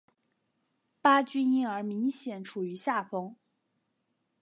[0.99, 3.35] 巴军因而明显处于下风。